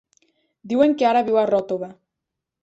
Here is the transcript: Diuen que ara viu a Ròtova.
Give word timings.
Diuen 0.71 0.95
que 1.01 1.07
ara 1.09 1.21
viu 1.29 1.37
a 1.43 1.45
Ròtova. 1.51 1.93